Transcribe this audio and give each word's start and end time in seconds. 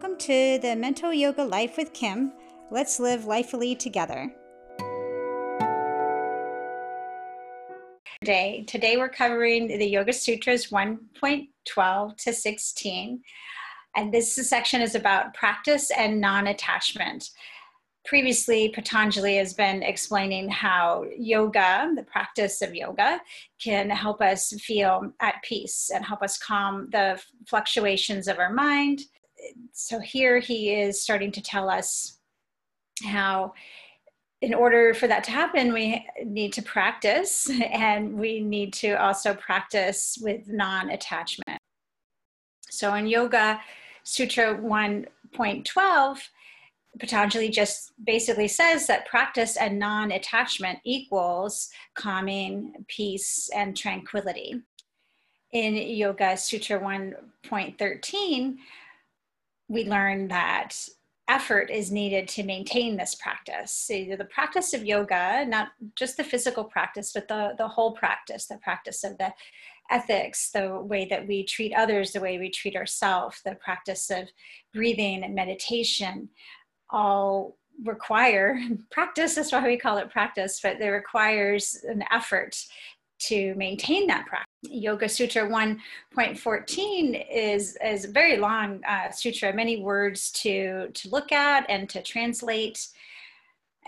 Welcome 0.00 0.18
to 0.20 0.58
the 0.62 0.74
Mental 0.76 1.12
Yoga 1.12 1.44
Life 1.44 1.76
with 1.76 1.92
Kim. 1.92 2.32
Let's 2.70 2.98
live 2.98 3.26
lifely 3.26 3.74
together. 3.74 4.34
Today, 8.22 8.64
today 8.66 8.96
we're 8.96 9.10
covering 9.10 9.68
the 9.68 9.84
Yoga 9.84 10.14
Sutras 10.14 10.68
1.12 10.68 12.16
to 12.16 12.32
16. 12.32 13.20
And 13.94 14.14
this 14.14 14.34
section 14.48 14.80
is 14.80 14.94
about 14.94 15.34
practice 15.34 15.90
and 15.90 16.18
non 16.18 16.46
attachment. 16.46 17.28
Previously, 18.06 18.70
Patanjali 18.70 19.36
has 19.36 19.52
been 19.52 19.82
explaining 19.82 20.48
how 20.48 21.04
yoga, 21.14 21.92
the 21.94 22.04
practice 22.04 22.62
of 22.62 22.74
yoga, 22.74 23.20
can 23.62 23.90
help 23.90 24.22
us 24.22 24.54
feel 24.62 25.12
at 25.20 25.42
peace 25.42 25.90
and 25.94 26.06
help 26.06 26.22
us 26.22 26.38
calm 26.38 26.88
the 26.90 27.20
fluctuations 27.46 28.28
of 28.28 28.38
our 28.38 28.50
mind 28.50 29.02
so 29.72 29.98
here 29.98 30.38
he 30.38 30.72
is 30.72 31.02
starting 31.02 31.32
to 31.32 31.42
tell 31.42 31.68
us 31.68 32.18
how 33.04 33.52
in 34.42 34.54
order 34.54 34.94
for 34.94 35.06
that 35.06 35.24
to 35.24 35.30
happen 35.30 35.72
we 35.72 36.06
need 36.24 36.52
to 36.52 36.62
practice 36.62 37.50
and 37.72 38.14
we 38.18 38.40
need 38.40 38.72
to 38.72 38.92
also 38.94 39.34
practice 39.34 40.18
with 40.20 40.48
non-attachment. 40.48 41.58
So 42.70 42.94
in 42.94 43.06
yoga 43.06 43.60
sutra 44.04 44.56
1.12 44.56 46.18
patanjali 46.98 47.48
just 47.48 47.92
basically 48.04 48.48
says 48.48 48.86
that 48.86 49.06
practice 49.06 49.56
and 49.56 49.78
non-attachment 49.78 50.78
equals 50.84 51.70
calming 51.94 52.84
peace 52.88 53.48
and 53.54 53.76
tranquility. 53.76 54.62
In 55.52 55.74
yoga 55.74 56.36
sutra 56.36 56.80
1.13 56.80 58.56
we 59.70 59.84
learn 59.84 60.26
that 60.28 60.76
effort 61.28 61.70
is 61.70 61.92
needed 61.92 62.26
to 62.26 62.42
maintain 62.42 62.96
this 62.96 63.14
practice. 63.14 63.70
So 63.70 64.16
the 64.18 64.24
practice 64.24 64.74
of 64.74 64.84
yoga, 64.84 65.46
not 65.46 65.68
just 65.94 66.16
the 66.16 66.24
physical 66.24 66.64
practice, 66.64 67.12
but 67.14 67.28
the, 67.28 67.54
the 67.56 67.68
whole 67.68 67.92
practice, 67.92 68.46
the 68.46 68.56
practice 68.56 69.04
of 69.04 69.16
the 69.18 69.32
ethics, 69.90 70.50
the 70.50 70.80
way 70.80 71.04
that 71.04 71.26
we 71.26 71.44
treat 71.44 71.72
others, 71.72 72.10
the 72.10 72.20
way 72.20 72.38
we 72.38 72.50
treat 72.50 72.74
ourselves, 72.74 73.42
the 73.44 73.54
practice 73.54 74.10
of 74.10 74.28
breathing 74.74 75.22
and 75.22 75.36
meditation, 75.36 76.28
all 76.90 77.56
require 77.84 78.58
practice. 78.90 79.36
That's 79.36 79.52
why 79.52 79.64
we 79.64 79.76
call 79.76 79.98
it 79.98 80.10
practice, 80.10 80.58
but 80.60 80.80
it 80.80 80.88
requires 80.88 81.78
an 81.88 82.02
effort 82.10 82.56
to 83.28 83.54
maintain 83.54 84.08
that 84.08 84.26
practice. 84.26 84.49
Yoga 84.62 85.08
Sutra 85.08 85.48
1.14 85.48 87.26
is, 87.32 87.78
is 87.82 88.04
a 88.04 88.08
very 88.08 88.36
long 88.36 88.82
uh, 88.86 89.10
sutra, 89.10 89.54
many 89.54 89.82
words 89.82 90.30
to, 90.32 90.88
to 90.88 91.08
look 91.08 91.32
at 91.32 91.64
and 91.68 91.88
to 91.88 92.02
translate. 92.02 92.88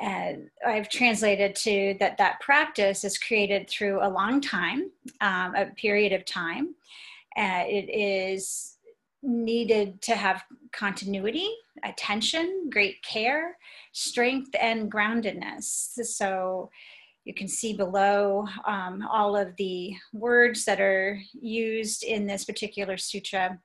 And 0.00 0.48
I've 0.66 0.88
translated 0.88 1.54
to 1.56 1.96
that 2.00 2.16
that 2.18 2.40
practice 2.40 3.04
is 3.04 3.18
created 3.18 3.68
through 3.68 4.02
a 4.02 4.08
long 4.08 4.40
time, 4.40 4.90
um, 5.20 5.54
a 5.54 5.66
period 5.76 6.12
of 6.12 6.24
time. 6.24 6.74
Uh, 7.36 7.64
it 7.66 7.90
is 7.90 8.78
needed 9.22 10.00
to 10.02 10.14
have 10.16 10.42
continuity, 10.72 11.48
attention, 11.84 12.68
great 12.70 13.02
care, 13.02 13.56
strength, 13.92 14.50
and 14.60 14.90
groundedness. 14.90 15.64
So 16.04 16.70
you 17.24 17.34
can 17.34 17.48
see 17.48 17.72
below 17.72 18.46
um, 18.66 19.06
all 19.10 19.36
of 19.36 19.54
the 19.56 19.94
words 20.12 20.64
that 20.64 20.80
are 20.80 21.18
used 21.32 22.02
in 22.02 22.26
this 22.26 22.44
particular 22.44 22.96
sutra. 22.96 23.58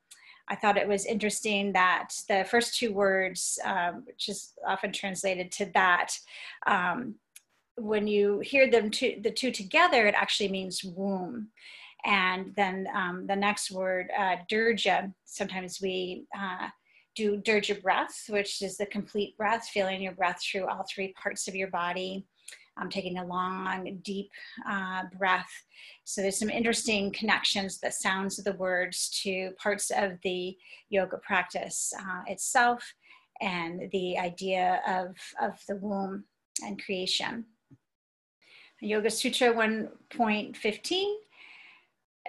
I 0.47 0.55
thought 0.55 0.77
it 0.77 0.87
was 0.87 1.05
interesting 1.05 1.73
that 1.73 2.09
the 2.29 2.45
first 2.49 2.77
two 2.77 2.93
words, 2.93 3.59
um, 3.65 4.03
which 4.05 4.29
is 4.29 4.53
often 4.65 4.93
translated 4.93 5.51
to 5.53 5.65
that, 5.73 6.13
um, 6.67 7.15
when 7.75 8.07
you 8.07 8.39
hear 8.39 8.69
them 8.69 8.89
to, 8.91 9.19
the 9.21 9.31
two 9.31 9.51
together, 9.51 10.07
it 10.07 10.15
actually 10.15 10.49
means 10.49 10.83
womb. 10.83 11.49
And 12.05 12.53
then 12.55 12.87
um, 12.93 13.25
the 13.27 13.35
next 13.35 13.71
word, 13.71 14.09
uh, 14.17 14.37
dirja, 14.49 15.13
sometimes 15.25 15.79
we 15.81 16.25
uh, 16.37 16.67
do 17.15 17.41
dirja 17.41 17.81
breath, 17.81 18.25
which 18.29 18.61
is 18.61 18.77
the 18.77 18.85
complete 18.85 19.35
breath, 19.35 19.67
feeling 19.67 20.01
your 20.01 20.13
breath 20.13 20.41
through 20.41 20.67
all 20.67 20.85
three 20.89 21.13
parts 21.21 21.47
of 21.47 21.55
your 21.55 21.69
body 21.69 22.25
um, 22.79 22.89
taking 22.89 23.17
a 23.17 23.25
long, 23.25 23.99
deep 24.03 24.29
uh, 24.69 25.03
breath. 25.17 25.51
So 26.03 26.21
there's 26.21 26.39
some 26.39 26.49
interesting 26.49 27.11
connections, 27.11 27.79
the 27.79 27.91
sounds 27.91 28.39
of 28.39 28.45
the 28.45 28.53
words 28.53 29.09
to 29.23 29.51
parts 29.61 29.91
of 29.91 30.13
the 30.23 30.55
yoga 30.89 31.17
practice 31.17 31.93
uh, 31.99 32.21
itself 32.27 32.93
and 33.41 33.89
the 33.91 34.17
idea 34.17 34.81
of, 34.87 35.15
of 35.41 35.59
the 35.67 35.75
womb 35.77 36.25
and 36.63 36.83
creation. 36.83 37.45
Yoga 38.81 39.09
Sutra 39.09 39.53
1.15 39.53 41.13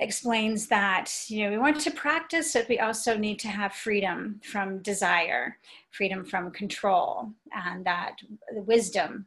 explains 0.01 0.69
that 0.69 1.13
you 1.27 1.45
know 1.45 1.51
we 1.51 1.59
want 1.59 1.81
to 1.81 1.91
practice 1.91 2.53
but 2.53 2.69
we 2.69 2.79
also 2.79 3.17
need 3.17 3.37
to 3.37 3.49
have 3.49 3.73
freedom 3.73 4.41
from 4.45 4.81
desire 4.81 5.59
freedom 5.91 6.25
from 6.25 6.53
control 6.53 7.33
and 7.67 7.85
that 7.85 8.13
the 8.55 8.63
wisdom 8.63 9.27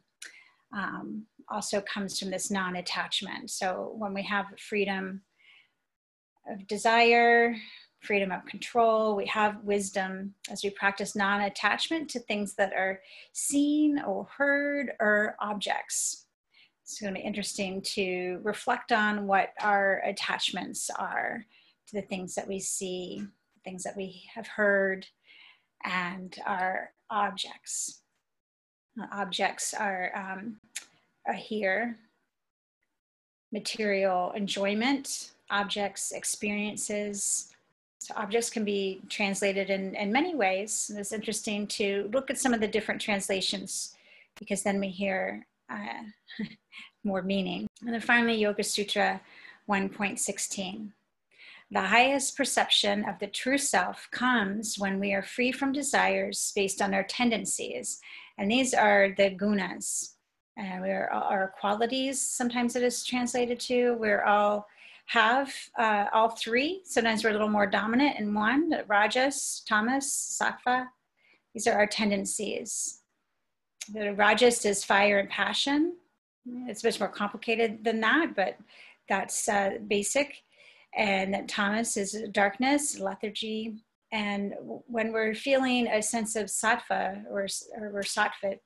um, 0.72 1.26
also 1.48 1.80
comes 1.82 2.18
from 2.18 2.30
this 2.30 2.50
non 2.50 2.76
attachment. 2.76 3.50
So 3.50 3.94
when 3.96 4.14
we 4.14 4.22
have 4.24 4.46
freedom 4.58 5.22
of 6.50 6.66
desire, 6.66 7.54
freedom 8.00 8.32
of 8.32 8.44
control, 8.46 9.14
we 9.14 9.26
have 9.26 9.62
wisdom 9.62 10.34
as 10.50 10.64
we 10.64 10.70
practice 10.70 11.14
non 11.14 11.42
attachment 11.42 12.08
to 12.10 12.20
things 12.20 12.54
that 12.54 12.72
are 12.72 13.00
seen 13.32 14.00
or 14.00 14.26
heard 14.36 14.92
or 15.00 15.36
objects. 15.40 16.26
It's 16.84 17.00
going 17.00 17.14
to 17.14 17.20
be 17.20 17.26
interesting 17.26 17.80
to 17.94 18.40
reflect 18.42 18.92
on 18.92 19.26
what 19.26 19.50
our 19.60 20.02
attachments 20.04 20.90
are 20.98 21.44
to 21.88 21.94
the 21.94 22.06
things 22.06 22.34
that 22.34 22.48
we 22.48 22.58
see, 22.58 23.22
things 23.64 23.84
that 23.84 23.96
we 23.96 24.24
have 24.34 24.46
heard, 24.46 25.06
and 25.84 26.36
our 26.44 26.90
objects 27.10 28.01
objects 29.12 29.74
are, 29.74 30.12
um, 30.14 30.56
are 31.26 31.34
here. 31.34 31.96
Material 33.52 34.32
enjoyment, 34.32 35.32
objects, 35.50 36.12
experiences. 36.12 37.52
So 37.98 38.14
objects 38.16 38.50
can 38.50 38.64
be 38.64 39.00
translated 39.08 39.70
in, 39.70 39.94
in 39.94 40.10
many 40.10 40.34
ways. 40.34 40.88
And 40.90 40.98
it's 40.98 41.12
interesting 41.12 41.66
to 41.68 42.10
look 42.12 42.30
at 42.30 42.38
some 42.38 42.54
of 42.54 42.60
the 42.60 42.68
different 42.68 43.00
translations 43.00 43.94
because 44.38 44.62
then 44.62 44.80
we 44.80 44.88
hear 44.88 45.46
uh, 45.70 46.02
more 47.04 47.22
meaning. 47.22 47.68
And 47.82 47.92
then 47.92 48.00
finally, 48.00 48.34
Yoga 48.34 48.64
Sutra 48.64 49.20
1.16. 49.68 50.88
The 51.72 51.80
highest 51.80 52.36
perception 52.36 53.04
of 53.08 53.18
the 53.18 53.26
true 53.26 53.58
self 53.58 54.06
comes 54.12 54.78
when 54.78 55.00
we 55.00 55.14
are 55.14 55.22
free 55.22 55.52
from 55.52 55.72
desires 55.72 56.52
based 56.54 56.82
on 56.82 56.92
our 56.92 57.02
tendencies 57.02 57.98
and 58.38 58.50
these 58.50 58.74
are 58.74 59.14
the 59.16 59.30
gunas. 59.30 60.14
Uh, 60.58 60.78
we're 60.80 61.08
our 61.08 61.54
qualities. 61.58 62.20
Sometimes 62.20 62.76
it 62.76 62.82
is 62.82 63.04
translated 63.04 63.58
to. 63.60 63.94
We're 63.94 64.24
all 64.24 64.66
have 65.06 65.52
uh, 65.78 66.06
all 66.12 66.30
three. 66.30 66.82
Sometimes 66.84 67.24
we're 67.24 67.30
a 67.30 67.32
little 67.32 67.48
more 67.48 67.66
dominant 67.66 68.18
in 68.18 68.34
one. 68.34 68.72
Rajas, 68.86 69.62
tamas, 69.68 70.06
sattva. 70.40 70.86
These 71.54 71.66
are 71.66 71.74
our 71.74 71.86
tendencies. 71.86 73.00
The 73.92 74.14
rajas 74.14 74.64
is 74.64 74.84
fire 74.84 75.18
and 75.18 75.28
passion. 75.28 75.96
It's 76.66 76.84
much 76.84 76.98
more 76.98 77.08
complicated 77.08 77.84
than 77.84 78.00
that, 78.00 78.32
but 78.34 78.58
that's 79.08 79.48
uh, 79.48 79.78
basic. 79.86 80.42
And 80.96 81.48
tamas 81.48 81.96
is 81.96 82.22
darkness, 82.32 82.98
lethargy, 82.98 83.82
and 84.12 84.52
when 84.60 85.10
we're 85.10 85.34
feeling 85.34 85.86
a 85.86 86.02
sense 86.02 86.36
of 86.36 86.46
sattva 86.46 87.24
or, 87.30 87.46
or 87.76 87.90
we're 87.92 88.02
sattvic, 88.02 88.58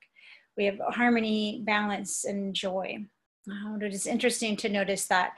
we 0.57 0.65
have 0.65 0.79
harmony, 0.89 1.61
balance, 1.65 2.25
and 2.25 2.53
joy. 2.53 2.97
It 3.81 3.93
is 3.93 4.07
interesting 4.07 4.57
to 4.57 4.69
notice 4.69 5.05
that 5.05 5.33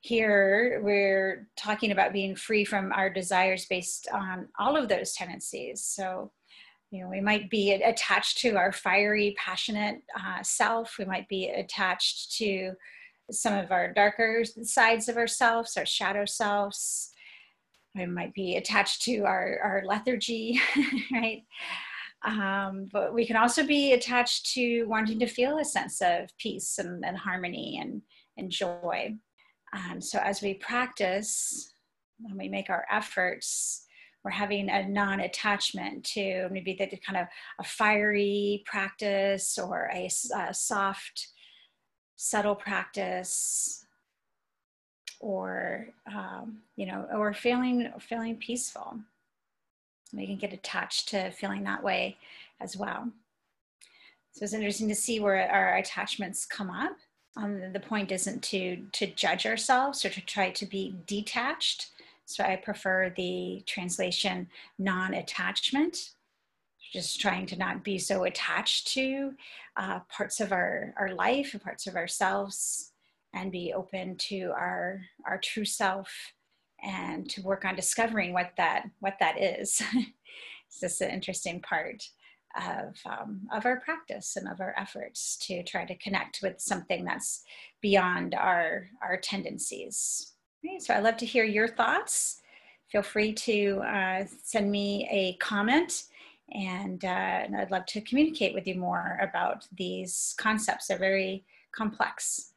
here 0.00 0.80
we're 0.82 1.46
talking 1.56 1.92
about 1.92 2.12
being 2.12 2.34
free 2.34 2.64
from 2.64 2.92
our 2.92 3.10
desires 3.10 3.66
based 3.66 4.08
on 4.12 4.48
all 4.58 4.76
of 4.76 4.88
those 4.88 5.12
tendencies. 5.12 5.82
So, 5.84 6.32
you 6.90 7.02
know, 7.02 7.08
we 7.08 7.20
might 7.20 7.48
be 7.48 7.72
attached 7.72 8.38
to 8.38 8.56
our 8.56 8.72
fiery, 8.72 9.36
passionate 9.38 10.02
uh, 10.18 10.42
self. 10.42 10.96
We 10.98 11.04
might 11.04 11.28
be 11.28 11.48
attached 11.48 12.36
to 12.38 12.72
some 13.30 13.54
of 13.54 13.70
our 13.70 13.92
darker 13.92 14.42
sides 14.62 15.08
of 15.08 15.16
ourselves, 15.16 15.76
our 15.76 15.86
shadow 15.86 16.24
selves 16.24 17.12
it 17.94 18.08
might 18.08 18.34
be 18.34 18.56
attached 18.56 19.02
to 19.02 19.20
our, 19.20 19.58
our 19.62 19.82
lethargy, 19.84 20.60
right? 21.12 21.44
Um, 22.24 22.88
but 22.92 23.14
we 23.14 23.26
can 23.26 23.36
also 23.36 23.64
be 23.64 23.92
attached 23.92 24.52
to 24.54 24.84
wanting 24.84 25.18
to 25.20 25.26
feel 25.26 25.58
a 25.58 25.64
sense 25.64 26.00
of 26.00 26.28
peace 26.38 26.78
and, 26.78 27.04
and 27.04 27.16
harmony 27.16 27.78
and, 27.80 28.02
and 28.36 28.50
joy. 28.50 29.14
Um, 29.72 30.00
so 30.00 30.18
as 30.18 30.42
we 30.42 30.54
practice, 30.54 31.72
when 32.20 32.36
we 32.36 32.48
make 32.48 32.70
our 32.70 32.84
efforts, 32.90 33.84
we're 34.24 34.30
having 34.32 34.68
a 34.68 34.88
non-attachment 34.88 36.04
to 36.04 36.48
maybe 36.50 36.76
the 36.78 36.96
kind 36.98 37.18
of 37.18 37.28
a 37.60 37.64
fiery 37.64 38.64
practice 38.66 39.58
or 39.58 39.88
a, 39.94 40.10
a 40.36 40.52
soft, 40.52 41.28
subtle 42.18 42.56
practice, 42.56 43.86
or 45.20 45.86
um, 46.12 46.58
you 46.76 46.84
know, 46.84 47.06
or 47.14 47.32
feeling 47.32 47.90
feeling 48.00 48.36
peaceful. 48.36 48.98
We 50.12 50.26
can 50.26 50.36
get 50.36 50.52
attached 50.52 51.08
to 51.10 51.30
feeling 51.30 51.64
that 51.64 51.82
way 51.82 52.16
as 52.60 52.76
well. 52.76 53.08
So 54.32 54.44
it's 54.44 54.52
interesting 54.52 54.88
to 54.88 54.94
see 54.94 55.20
where 55.20 55.50
our 55.50 55.76
attachments 55.76 56.44
come 56.44 56.70
up. 56.70 56.96
Um, 57.36 57.72
the 57.72 57.80
point 57.80 58.10
isn't 58.10 58.42
to 58.44 58.84
to 58.92 59.06
judge 59.06 59.46
ourselves 59.46 60.04
or 60.04 60.10
to 60.10 60.20
try 60.20 60.50
to 60.50 60.66
be 60.66 60.96
detached. 61.06 61.90
So 62.24 62.42
I 62.42 62.56
prefer 62.56 63.10
the 63.16 63.62
translation 63.64 64.48
non-attachment, 64.78 66.10
just 66.92 67.20
trying 67.20 67.46
to 67.46 67.56
not 67.56 67.84
be 67.84 67.98
so 67.98 68.24
attached 68.24 68.88
to 68.94 69.34
uh, 69.78 70.00
parts 70.10 70.40
of 70.40 70.52
our, 70.52 70.92
our 70.98 71.14
life 71.14 71.50
and 71.52 71.62
parts 71.62 71.86
of 71.86 71.94
ourselves 71.94 72.92
and 73.32 73.52
be 73.52 73.72
open 73.74 74.16
to 74.16 74.50
our, 74.56 75.00
our 75.26 75.38
true 75.38 75.64
self 75.64 76.10
and 76.82 77.28
to 77.30 77.42
work 77.42 77.64
on 77.64 77.76
discovering 77.76 78.32
what 78.32 78.52
that, 78.56 78.84
what 79.00 79.16
that 79.20 79.40
is. 79.40 79.80
it's 79.94 80.80
just 80.80 81.00
an 81.00 81.10
interesting 81.10 81.60
part 81.60 82.02
of, 82.56 82.96
um, 83.06 83.42
of 83.52 83.66
our 83.66 83.80
practice 83.80 84.36
and 84.36 84.48
of 84.48 84.60
our 84.60 84.74
efforts 84.76 85.36
to 85.36 85.62
try 85.62 85.84
to 85.84 85.96
connect 85.98 86.40
with 86.42 86.60
something 86.60 87.04
that's 87.04 87.42
beyond 87.80 88.34
our, 88.34 88.88
our 89.02 89.16
tendencies. 89.16 90.32
Okay, 90.64 90.78
so 90.80 90.94
I'd 90.94 91.04
love 91.04 91.18
to 91.18 91.26
hear 91.26 91.44
your 91.44 91.68
thoughts. 91.68 92.40
Feel 92.90 93.02
free 93.02 93.32
to 93.34 93.80
uh, 93.86 94.24
send 94.42 94.70
me 94.70 95.06
a 95.10 95.34
comment 95.34 96.04
and, 96.52 97.04
uh, 97.04 97.08
and, 97.08 97.56
I'd 97.56 97.70
love 97.70 97.86
to 97.86 98.00
communicate 98.00 98.54
with 98.54 98.66
you 98.66 98.74
more 98.74 99.18
about 99.20 99.66
these 99.76 100.34
concepts. 100.38 100.86
They're 100.86 100.98
very 100.98 101.44
complex. 101.72 102.52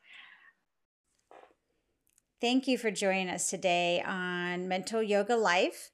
Thank 2.39 2.67
you 2.67 2.77
for 2.77 2.89
joining 2.89 3.29
us 3.29 3.49
today 3.49 4.01
on 4.01 4.67
Mental 4.67 5.03
Yoga 5.03 5.35
Life. 5.35 5.91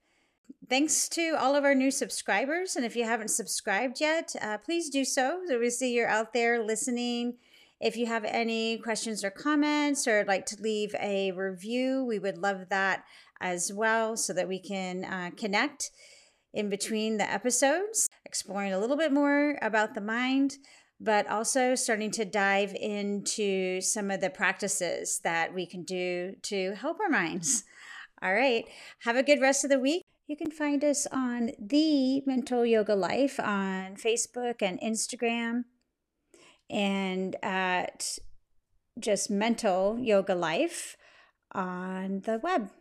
Thanks 0.70 1.10
to 1.10 1.36
all 1.38 1.56
of 1.56 1.64
our 1.64 1.76
new 1.76 1.92
subscribers. 1.92 2.76
And 2.76 2.86
if 2.86 2.96
you 2.96 3.04
haven't 3.04 3.30
subscribed 3.30 4.00
yet, 4.00 4.36
uh, 4.42 4.58
please 4.58 4.90
do 4.90 5.04
so. 5.04 5.42
So 5.48 5.60
we 5.60 5.70
see 5.70 5.94
you're 5.94 6.08
out 6.08 6.34
there 6.34 6.64
listening. 6.64 7.38
If 7.80 7.96
you 7.96 8.06
have 8.06 8.26
any 8.26 8.78
questions 8.78 9.24
or 9.24 9.30
comments 9.30 10.08
or 10.08 10.24
like 10.26 10.46
to 10.48 10.62
leave 10.62 10.96
a 11.00 11.32
review, 11.32 12.04
we 12.04 12.18
would 12.18 12.38
love 12.38 12.70
that 12.70 13.04
as 13.40 13.72
well 13.74 14.18
so 14.18 14.34
that 14.34 14.48
we 14.48 14.60
can 14.60 15.06
uh, 15.06 15.32
connect 15.38 15.92
in 16.54 16.70
between 16.70 17.18
the 17.18 17.32
episodes, 17.32 18.08
exploring 18.26 18.74
a 18.74 18.80
little 18.80 18.98
bit 18.98 19.12
more 19.12 19.58
about 19.62 19.94
the 19.94 20.02
mind, 20.02 20.58
but 21.00 21.28
also 21.28 21.76
starting 21.76 22.12
to 22.12 22.26
dive 22.26 22.74
into 22.74 23.82
some 23.82 24.10
of 24.10 24.22
the 24.22 24.30
practices 24.30 25.20
that 25.24 25.54
we 25.54 25.66
can 25.66 25.84
do 25.84 26.36
to 26.44 26.74
help 26.76 27.00
our 27.00 27.10
minds. 27.10 27.64
All 28.22 28.34
right. 28.34 28.66
Have 29.00 29.16
a 29.16 29.24
good 29.24 29.42
rest 29.42 29.64
of 29.64 29.70
the 29.70 29.80
week. 29.80 30.04
You 30.28 30.36
can 30.36 30.52
find 30.52 30.84
us 30.84 31.08
on 31.12 31.52
The 31.60 32.22
Mental 32.26 32.66
Yoga 32.66 32.96
Life 32.96 33.40
on 33.40 33.96
Facebook 33.96 34.56
and 34.62 34.80
Instagram, 34.82 35.66
and 36.70 37.36
at 37.42 38.18
just 39.00 39.30
Mental 39.30 39.98
Yoga 40.00 40.36
Life 40.36 40.98
on 41.54 42.22
the 42.26 42.40
web. 42.44 42.72